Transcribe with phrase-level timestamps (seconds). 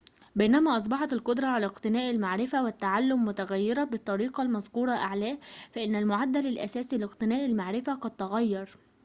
[0.35, 5.37] بينما أصبحت القدرة على اقتناء المعرفة والتعلم متغيرة بالطريقة المذكورة أعلاه
[5.71, 8.77] فإن المعدل الأساسي لاقتناء المعرفة قد تغير